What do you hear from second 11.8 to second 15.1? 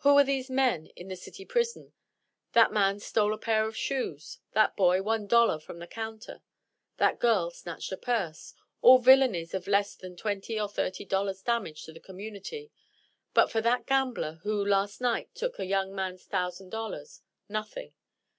to the community; but for that gambler, who last